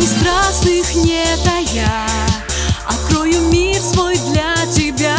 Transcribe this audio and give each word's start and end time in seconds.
прекрасных 0.00 0.94
не 0.94 1.24
тая 1.44 2.06
Открою 2.86 3.40
мир 3.52 3.80
свой 3.80 4.16
для 4.32 4.54
тебя. 4.72 5.16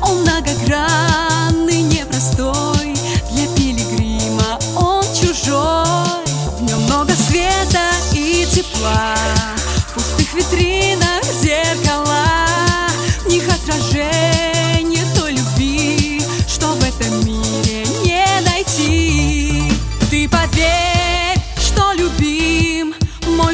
Он 0.00 0.20
многогранный, 0.20 1.82
непростой 1.82 2.94
Для 3.30 3.46
пилигрима 3.54 4.58
он 4.76 5.04
чужой. 5.14 6.24
В 6.58 6.62
нем 6.62 6.80
много 6.84 7.12
света 7.14 7.90
и 8.12 8.46
тепла 8.46 9.14
В 9.88 9.94
пустых 9.94 10.32
витринах 10.34 11.24
зеркала 11.42 12.03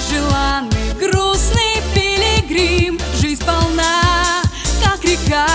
Желанный 0.09 0.95
грустный 0.99 1.83
пилигрим. 1.95 2.99
Жизнь 3.21 3.45
полна, 3.45 4.43
как 4.83 5.05
река 5.05 5.47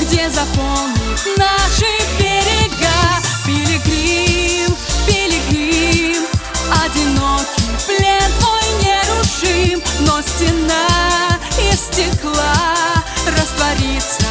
Где 0.00 0.28
заполнит 0.28 1.38
наши 1.38 1.86
берега. 2.18 2.90
Пилигрим, 3.46 4.74
пилигрим 5.06 6.26
Одинокий 6.84 7.62
плен 7.86 8.32
твой 8.40 8.66
нерушим. 8.82 9.82
Но 10.00 10.20
стена 10.22 11.38
из 11.58 11.82
стекла 11.82 12.54
Растворится, 13.26 14.26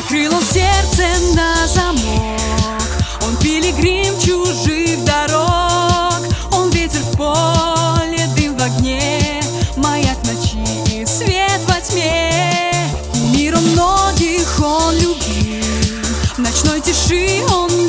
Закрыл 0.00 0.34
он 0.34 0.42
сердце 0.42 1.06
на 1.34 1.66
замок. 1.66 2.82
Он 3.26 3.36
пилигрим 3.36 4.18
чужих 4.18 5.04
дорог. 5.04 6.22
Он 6.52 6.70
ветер 6.70 7.00
в 7.00 7.16
поле, 7.18 8.26
дым 8.34 8.56
в 8.56 8.62
огне. 8.62 9.42
Маяк 9.76 10.16
ночи 10.24 10.64
и 10.90 11.04
свет 11.04 11.60
во 11.68 11.78
тьме. 11.82 12.72
Миром 13.34 13.62
многих 13.72 14.58
он 14.62 14.94
любил. 14.94 15.66
В 16.34 16.38
ночной 16.38 16.80
тиши 16.80 17.44
он 17.52 17.79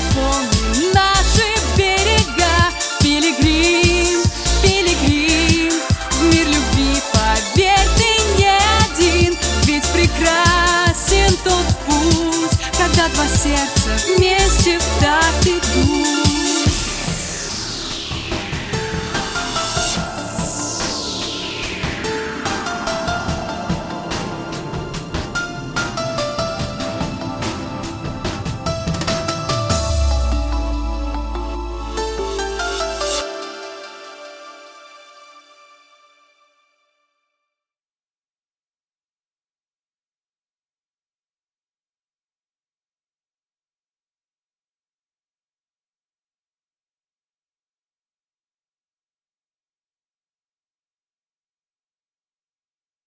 Заполним 0.00 0.92
наши 0.94 1.46
берега 1.76 2.70
Пилигрим, 3.00 4.22
пилигрим. 4.62 5.72
В 6.12 6.22
мир 6.34 6.46
любви, 6.46 7.02
поверь, 7.12 7.88
ты 7.96 8.38
не 8.38 8.50
один. 8.84 9.36
Ведь 9.64 9.86
прекрасен 9.88 11.36
тот 11.44 11.66
путь 11.86 12.58
Когда 12.78 13.08
два 13.08 13.26
сердца 13.26 13.90
вместе 14.16 14.49